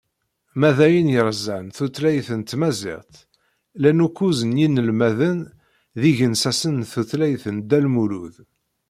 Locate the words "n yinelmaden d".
4.43-6.01